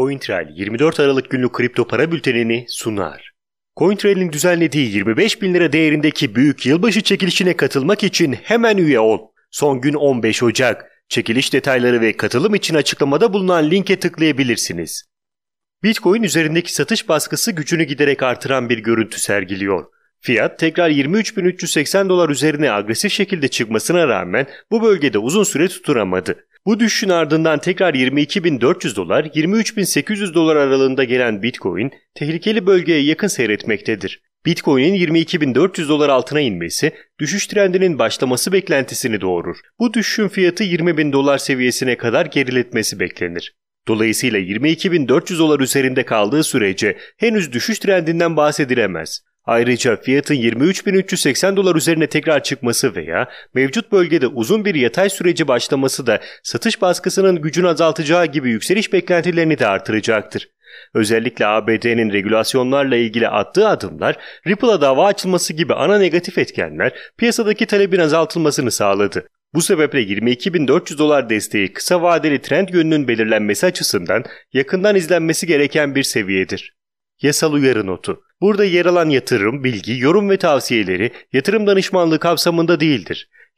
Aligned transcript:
CoinTrail 0.00 0.48
24 0.56 1.00
Aralık 1.00 1.30
günlük 1.30 1.52
kripto 1.52 1.86
para 1.86 2.12
bültenini 2.12 2.64
sunar. 2.68 3.30
CoinTrail'in 3.78 4.32
düzenlediği 4.32 4.92
25 4.92 5.42
bin 5.42 5.54
lira 5.54 5.72
değerindeki 5.72 6.34
büyük 6.34 6.66
yılbaşı 6.66 7.00
çekilişine 7.00 7.56
katılmak 7.56 8.04
için 8.04 8.32
hemen 8.32 8.76
üye 8.76 9.00
ol. 9.00 9.18
Son 9.50 9.80
gün 9.80 9.94
15 9.94 10.42
Ocak. 10.42 10.90
Çekiliş 11.08 11.52
detayları 11.52 12.00
ve 12.00 12.16
katılım 12.16 12.54
için 12.54 12.74
açıklamada 12.74 13.32
bulunan 13.32 13.70
linke 13.70 13.98
tıklayabilirsiniz. 13.98 15.04
Bitcoin 15.82 16.22
üzerindeki 16.22 16.74
satış 16.74 17.08
baskısı 17.08 17.52
gücünü 17.52 17.84
giderek 17.84 18.22
artıran 18.22 18.68
bir 18.68 18.78
görüntü 18.78 19.20
sergiliyor. 19.20 19.86
Fiyat 20.20 20.58
tekrar 20.58 20.90
23.380 20.90 22.08
dolar 22.08 22.28
üzerine 22.28 22.72
agresif 22.72 23.12
şekilde 23.12 23.48
çıkmasına 23.48 24.08
rağmen 24.08 24.46
bu 24.70 24.82
bölgede 24.82 25.18
uzun 25.18 25.44
süre 25.44 25.68
tutunamadı. 25.68 26.46
Bu 26.66 26.80
düşüşün 26.80 27.08
ardından 27.08 27.58
tekrar 27.58 27.94
22.400 27.94 28.96
dolar, 28.96 29.24
23.800 29.24 30.34
dolar 30.34 30.56
aralığında 30.56 31.04
gelen 31.04 31.42
Bitcoin 31.42 31.92
tehlikeli 32.14 32.66
bölgeye 32.66 33.02
yakın 33.02 33.28
seyretmektedir. 33.28 34.22
Bitcoin'in 34.46 34.94
22.400 34.94 35.88
dolar 35.88 36.08
altına 36.08 36.40
inmesi 36.40 36.92
düşüş 37.20 37.46
trendinin 37.46 37.98
başlaması 37.98 38.52
beklentisini 38.52 39.20
doğurur. 39.20 39.56
Bu 39.78 39.94
düşüşün 39.94 40.28
fiyatı 40.28 40.64
20.000 40.64 41.12
dolar 41.12 41.38
seviyesine 41.38 41.96
kadar 41.96 42.26
geriletmesi 42.26 43.00
beklenir. 43.00 43.54
Dolayısıyla 43.88 44.38
22.400 44.38 45.38
dolar 45.38 45.60
üzerinde 45.60 46.04
kaldığı 46.04 46.44
sürece 46.44 46.98
henüz 47.16 47.52
düşüş 47.52 47.78
trendinden 47.78 48.36
bahsedilemez. 48.36 49.20
Ayrıca 49.44 49.96
fiyatın 49.96 50.34
23.380 50.34 51.56
dolar 51.56 51.76
üzerine 51.76 52.06
tekrar 52.06 52.42
çıkması 52.42 52.94
veya 52.94 53.28
mevcut 53.54 53.92
bölgede 53.92 54.26
uzun 54.26 54.64
bir 54.64 54.74
yatay 54.74 55.10
süreci 55.10 55.48
başlaması 55.48 56.06
da 56.06 56.20
satış 56.42 56.82
baskısının 56.82 57.42
gücünü 57.42 57.68
azaltacağı 57.68 58.26
gibi 58.26 58.50
yükseliş 58.50 58.92
beklentilerini 58.92 59.58
de 59.58 59.66
artıracaktır. 59.66 60.48
Özellikle 60.94 61.46
ABD'nin 61.46 62.12
regülasyonlarla 62.12 62.96
ilgili 62.96 63.28
attığı 63.28 63.68
adımlar, 63.68 64.16
Ripple'a 64.46 64.80
dava 64.80 65.06
açılması 65.06 65.52
gibi 65.52 65.74
ana 65.74 65.98
negatif 65.98 66.38
etkenler 66.38 66.92
piyasadaki 67.18 67.66
talebin 67.66 67.98
azaltılmasını 67.98 68.70
sağladı. 68.70 69.28
Bu 69.54 69.62
sebeple 69.62 70.02
22.400 70.02 70.98
dolar 70.98 71.30
desteği 71.30 71.72
kısa 71.72 72.02
vadeli 72.02 72.42
trend 72.42 72.68
yönünün 72.68 73.08
belirlenmesi 73.08 73.66
açısından 73.66 74.24
yakından 74.52 74.96
izlenmesi 74.96 75.46
gereken 75.46 75.94
bir 75.94 76.02
seviyedir. 76.02 76.76
Yasal 77.22 77.52
uyarı 77.52 77.86
notu. 77.86 78.22
Burada 78.40 78.64
yer 78.64 78.86
alan 78.86 79.08
yatırım, 79.08 79.64
bilgi, 79.64 79.98
yorum 79.98 80.30
ve 80.30 80.36
tavsiyeleri 80.36 81.10
yatırım 81.32 81.66
danışmanlığı 81.66 82.18
kapsamında 82.18 82.80
değildir. 82.80 83.28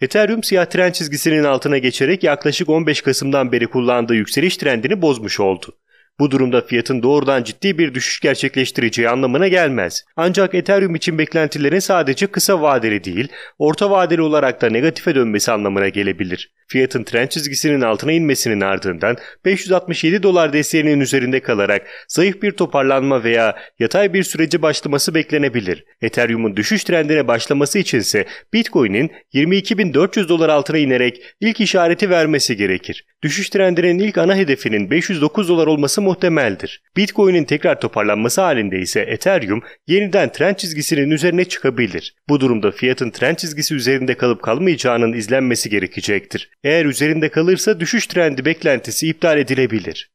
Ethereum 0.00 0.42
siyah 0.42 0.66
trend 0.66 0.92
çizgisinin 0.92 1.44
altına 1.44 1.78
geçerek 1.78 2.22
yaklaşık 2.22 2.68
15 2.68 3.02
Kasım'dan 3.02 3.52
beri 3.52 3.66
kullandığı 3.66 4.14
yükseliş 4.14 4.56
trendini 4.56 5.02
bozmuş 5.02 5.40
oldu. 5.40 5.78
Bu 6.20 6.30
durumda 6.30 6.60
fiyatın 6.60 7.02
doğrudan 7.02 7.42
ciddi 7.42 7.78
bir 7.78 7.94
düşüş 7.94 8.20
gerçekleştireceği 8.20 9.08
anlamına 9.08 9.48
gelmez. 9.48 10.04
Ancak 10.16 10.54
Ethereum 10.54 10.94
için 10.94 11.18
beklentilerin 11.18 11.78
sadece 11.78 12.26
kısa 12.26 12.62
vadeli 12.62 13.04
değil, 13.04 13.28
orta 13.58 13.90
vadeli 13.90 14.22
olarak 14.22 14.62
da 14.62 14.70
negatife 14.70 15.14
dönmesi 15.14 15.52
anlamına 15.52 15.88
gelebilir. 15.88 16.52
Fiyatın 16.68 17.04
trend 17.04 17.28
çizgisinin 17.28 17.80
altına 17.80 18.12
inmesinin 18.12 18.60
ardından 18.60 19.16
567 19.44 20.22
dolar 20.22 20.52
desteğinin 20.52 21.00
üzerinde 21.00 21.40
kalarak 21.40 21.86
zayıf 22.08 22.42
bir 22.42 22.52
toparlanma 22.52 23.24
veya 23.24 23.56
yatay 23.78 24.14
bir 24.14 24.22
süreci 24.22 24.62
başlaması 24.62 25.14
beklenebilir. 25.14 25.84
Ethereum'un 26.02 26.56
düşüş 26.56 26.84
trendine 26.84 27.28
başlaması 27.28 27.78
içinse 27.78 28.26
Bitcoin'in 28.52 29.12
22.400 29.34 30.28
dolar 30.28 30.48
altına 30.48 30.78
inerek 30.78 31.22
ilk 31.40 31.60
işareti 31.60 32.10
vermesi 32.10 32.56
gerekir. 32.56 33.04
Düşüş 33.22 33.50
trendinin 33.50 33.98
ilk 33.98 34.18
ana 34.18 34.36
hedefinin 34.36 34.90
509 34.90 35.48
dolar 35.48 35.66
olması 35.66 36.02
muhtemeldir. 36.04 36.82
Bitcoin'in 36.96 37.44
tekrar 37.44 37.80
toparlanması 37.80 38.40
halinde 38.40 38.78
ise 38.78 39.00
Ethereum 39.00 39.62
yeniden 39.86 40.32
trend 40.32 40.56
çizgisinin 40.56 41.10
üzerine 41.10 41.44
çıkabilir. 41.44 42.14
Bu 42.28 42.40
durumda 42.40 42.70
fiyatın 42.70 43.10
trend 43.10 43.36
çizgisi 43.36 43.74
üzerinde 43.74 44.14
kalıp 44.14 44.42
kalmayacağının 44.42 45.12
izlenmesi 45.12 45.70
gerekecektir. 45.70 46.50
Eğer 46.64 46.84
üzerinde 46.84 47.28
kalırsa 47.28 47.80
düşüş 47.80 48.06
trendi 48.06 48.44
beklentisi 48.44 49.08
iptal 49.08 49.38
edilebilir. 49.38 50.10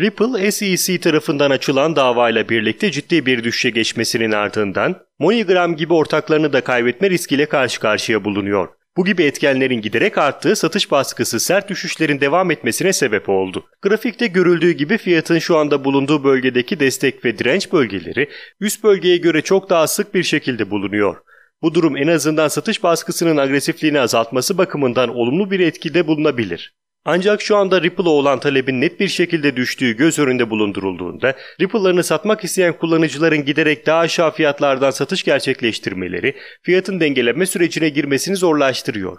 Ripple, 0.00 0.50
SEC 0.50 1.00
tarafından 1.00 1.50
açılan 1.50 1.96
davayla 1.96 2.48
birlikte 2.48 2.90
ciddi 2.90 3.26
bir 3.26 3.44
düşüşe 3.44 3.70
geçmesinin 3.70 4.32
ardından 4.32 4.96
MoneyGram 5.18 5.76
gibi 5.76 5.94
ortaklarını 5.94 6.52
da 6.52 6.60
kaybetme 6.60 7.10
riskiyle 7.10 7.46
karşı 7.46 7.80
karşıya 7.80 8.24
bulunuyor. 8.24 8.68
Bu 8.96 9.04
gibi 9.04 9.22
etkenlerin 9.22 9.80
giderek 9.80 10.18
arttığı 10.18 10.56
satış 10.56 10.90
baskısı 10.90 11.40
sert 11.40 11.68
düşüşlerin 11.68 12.20
devam 12.20 12.50
etmesine 12.50 12.92
sebep 12.92 13.28
oldu. 13.28 13.66
Grafikte 13.82 14.26
görüldüğü 14.26 14.70
gibi 14.70 14.98
fiyatın 14.98 15.38
şu 15.38 15.56
anda 15.56 15.84
bulunduğu 15.84 16.24
bölgedeki 16.24 16.80
destek 16.80 17.24
ve 17.24 17.38
direnç 17.38 17.72
bölgeleri 17.72 18.28
üst 18.60 18.84
bölgeye 18.84 19.16
göre 19.16 19.42
çok 19.42 19.70
daha 19.70 19.86
sık 19.86 20.14
bir 20.14 20.22
şekilde 20.22 20.70
bulunuyor. 20.70 21.16
Bu 21.62 21.74
durum 21.74 21.96
en 21.96 22.08
azından 22.08 22.48
satış 22.48 22.82
baskısının 22.82 23.36
agresifliğini 23.36 24.00
azaltması 24.00 24.58
bakımından 24.58 25.08
olumlu 25.16 25.50
bir 25.50 25.60
etkide 25.60 26.06
bulunabilir. 26.06 26.74
Ancak 27.04 27.42
şu 27.42 27.56
anda 27.56 27.82
Ripple'a 27.82 28.08
olan 28.08 28.40
talebin 28.40 28.80
net 28.80 29.00
bir 29.00 29.08
şekilde 29.08 29.56
düştüğü 29.56 29.96
göz 29.96 30.18
önünde 30.18 30.50
bulundurulduğunda 30.50 31.36
Ripple'larını 31.60 32.04
satmak 32.04 32.44
isteyen 32.44 32.78
kullanıcıların 32.78 33.44
giderek 33.44 33.86
daha 33.86 33.98
aşağı 33.98 34.34
fiyatlardan 34.34 34.90
satış 34.90 35.22
gerçekleştirmeleri 35.22 36.36
fiyatın 36.62 37.00
dengeleme 37.00 37.46
sürecine 37.46 37.88
girmesini 37.88 38.36
zorlaştırıyor. 38.36 39.18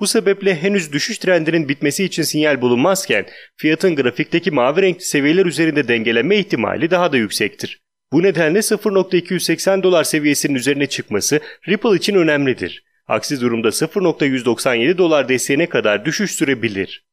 Bu 0.00 0.06
sebeple 0.06 0.62
henüz 0.62 0.92
düşüş 0.92 1.18
trendinin 1.18 1.68
bitmesi 1.68 2.04
için 2.04 2.22
sinyal 2.22 2.60
bulunmazken 2.60 3.26
fiyatın 3.56 3.96
grafikteki 3.96 4.50
mavi 4.50 4.82
renkli 4.82 5.04
seviyeler 5.04 5.46
üzerinde 5.46 5.88
dengeleme 5.88 6.36
ihtimali 6.36 6.90
daha 6.90 7.12
da 7.12 7.16
yüksektir. 7.16 7.80
Bu 8.12 8.22
nedenle 8.22 8.58
0.280 8.58 9.82
dolar 9.82 10.04
seviyesinin 10.04 10.54
üzerine 10.54 10.86
çıkması 10.86 11.40
Ripple 11.68 11.96
için 11.96 12.14
önemlidir. 12.14 12.84
Aksi 13.06 13.40
durumda 13.40 13.68
0.197 13.68 14.98
dolar 14.98 15.28
desteğine 15.28 15.68
kadar 15.68 16.04
düşüş 16.04 16.30
sürebilir. 16.30 17.04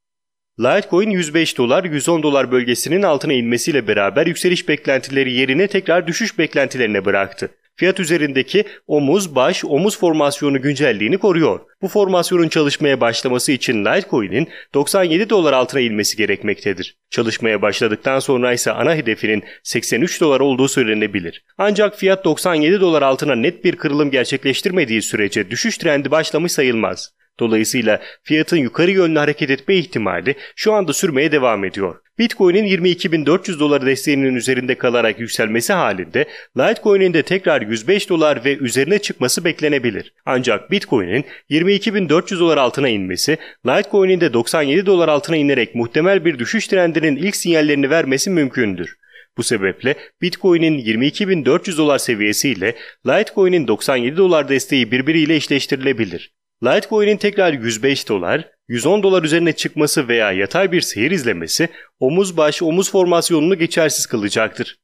Litecoin 0.60 1.10
105 1.10 1.58
dolar 1.58 1.84
110 1.84 2.24
dolar 2.24 2.52
bölgesinin 2.52 3.02
altına 3.02 3.34
inmesiyle 3.34 3.88
beraber 3.88 4.28
yükseliş 4.28 4.68
beklentileri 4.68 5.34
yerine 5.34 5.68
tekrar 5.68 6.08
düşüş 6.08 6.40
beklentilerine 6.40 7.06
bıraktı. 7.06 7.50
Fiyat 7.76 8.00
üzerindeki 8.00 8.64
omuz, 8.88 9.36
baş, 9.36 9.66
omuz 9.66 10.00
formasyonu 10.00 10.62
güncelliğini 10.62 11.18
koruyor. 11.18 11.60
Bu 11.82 11.88
formasyonun 11.88 12.50
çalışmaya 12.50 13.02
başlaması 13.02 13.52
için 13.52 13.86
Litecoin'in 13.86 14.50
97 14.74 15.30
dolar 15.30 15.54
altına 15.54 15.82
inmesi 15.82 16.18
gerekmektedir. 16.18 16.98
Çalışmaya 17.10 17.62
başladıktan 17.62 18.20
sonra 18.20 18.54
ise 18.54 18.72
ana 18.72 18.96
hedefinin 18.96 19.44
83 19.64 20.22
dolar 20.22 20.40
olduğu 20.40 20.68
söylenebilir. 20.68 21.44
Ancak 21.58 21.98
fiyat 21.98 22.26
97 22.26 22.82
dolar 22.82 23.02
altına 23.02 23.36
net 23.36 23.64
bir 23.64 23.76
kırılım 23.76 24.12
gerçekleştirmediği 24.12 25.02
sürece 25.02 25.50
düşüş 25.50 25.78
trendi 25.78 26.12
başlamış 26.12 26.52
sayılmaz. 26.52 27.19
Dolayısıyla 27.40 28.02
fiyatın 28.24 28.58
yukarı 28.58 28.92
yönlü 28.92 29.20
hareket 29.20 29.50
etme 29.50 29.76
ihtimali 29.76 30.36
şu 30.56 30.74
anda 30.74 30.94
sürmeye 30.94 31.32
devam 31.32 31.66
ediyor. 31.66 31.96
Bitcoin'in 32.20 32.66
22.400 32.66 33.60
dolar 33.60 33.86
desteğinin 33.86 34.36
üzerinde 34.36 34.76
kalarak 34.76 35.20
yükselmesi 35.20 35.74
halinde 35.74 36.26
Litecoin'in 36.58 37.14
de 37.14 37.24
tekrar 37.24 37.62
105 37.62 38.10
dolar 38.10 38.46
ve 38.46 38.58
üzerine 38.58 39.00
çıkması 39.00 39.46
beklenebilir. 39.46 40.14
Ancak 40.26 40.72
Bitcoin'in 40.72 41.26
22.400 41.50 42.40
dolar 42.40 42.58
altına 42.58 42.90
inmesi, 42.90 43.38
Litecoin'in 43.68 44.22
de 44.22 44.34
97 44.34 44.86
dolar 44.86 45.08
altına 45.08 45.36
inerek 45.36 45.76
muhtemel 45.76 46.26
bir 46.26 46.40
düşüş 46.40 46.68
trendinin 46.68 47.16
ilk 47.16 47.36
sinyallerini 47.36 47.90
vermesi 47.90 48.30
mümkündür. 48.30 48.96
Bu 49.38 49.44
sebeple 49.44 49.96
Bitcoin'in 50.22 50.80
22.400 50.80 51.78
dolar 51.78 51.98
seviyesi 51.98 52.50
ile 52.50 52.76
Litecoin'in 53.08 53.68
97 53.68 54.18
dolar 54.18 54.50
desteği 54.50 54.92
birbiriyle 54.92 55.36
eşleştirilebilir. 55.36 56.39
Litecoin'in 56.64 57.18
tekrar 57.18 57.54
105 57.54 58.10
dolar, 58.10 58.52
110 58.68 59.04
dolar 59.04 59.24
üzerine 59.24 59.54
çıkması 59.54 60.08
veya 60.08 60.32
yatay 60.32 60.72
bir 60.72 60.82
seyir 60.82 61.12
izlemesi 61.12 61.70
omuz 62.00 62.38
baş 62.38 62.62
omuz 62.62 62.92
formasyonunu 62.92 63.58
geçersiz 63.58 64.06
kılacaktır. 64.06 64.80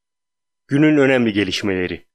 Günün 0.68 0.98
önemli 0.98 1.32
gelişmeleri 1.32 2.06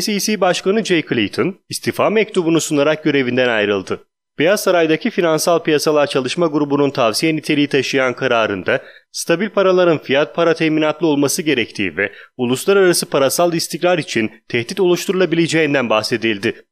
SEC 0.00 0.40
Başkanı 0.40 0.84
Jay 0.84 1.02
Clayton 1.08 1.60
istifa 1.68 2.10
mektubunu 2.10 2.60
sunarak 2.60 3.04
görevinden 3.04 3.48
ayrıldı. 3.48 4.06
Beyaz 4.38 4.62
Saray'daki 4.62 5.10
Finansal 5.10 5.62
Piyasalar 5.62 6.06
Çalışma 6.06 6.46
Grubu'nun 6.46 6.90
tavsiye 6.90 7.36
niteliği 7.36 7.68
taşıyan 7.68 8.14
kararında 8.14 8.82
stabil 9.12 9.48
paraların 9.48 9.98
fiyat 9.98 10.34
para 10.34 10.54
teminatlı 10.54 11.06
olması 11.06 11.42
gerektiği 11.42 11.96
ve 11.96 12.12
uluslararası 12.36 13.10
parasal 13.10 13.52
istikrar 13.54 13.98
için 13.98 14.32
tehdit 14.48 14.80
oluşturulabileceğinden 14.80 15.90
bahsedildi. 15.90 16.64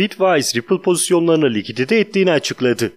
Bitwise 0.00 0.58
Ripple 0.58 0.82
pozisyonlarını 0.82 1.54
likidite 1.54 1.96
ettiğini 1.96 2.32
açıkladı. 2.32 2.92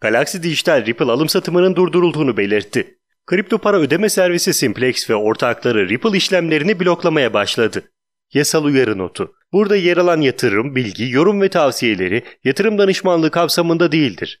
Galaxy 0.00 0.38
Digital 0.42 0.86
Ripple 0.86 1.12
alım 1.12 1.28
satımının 1.28 1.76
durdurulduğunu 1.76 2.36
belirtti. 2.36 2.98
Kripto 3.26 3.58
para 3.58 3.76
ödeme 3.76 4.08
servisi 4.08 4.54
Simplex 4.54 5.10
ve 5.10 5.14
ortakları 5.14 5.88
Ripple 5.88 6.16
işlemlerini 6.16 6.80
bloklamaya 6.80 7.34
başladı. 7.34 7.82
Yasal 8.34 8.64
uyarı 8.64 8.98
notu. 8.98 9.34
Burada 9.52 9.76
yer 9.76 9.96
alan 9.96 10.20
yatırım, 10.20 10.76
bilgi, 10.76 11.10
yorum 11.10 11.40
ve 11.40 11.48
tavsiyeleri 11.48 12.22
yatırım 12.44 12.78
danışmanlığı 12.78 13.30
kapsamında 13.30 13.92
değildir. 13.92 14.40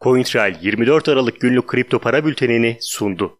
CoinTrail 0.00 0.56
24 0.62 1.08
Aralık 1.08 1.40
günlük 1.40 1.68
kripto 1.68 1.98
para 1.98 2.24
bültenini 2.24 2.76
sundu. 2.80 3.38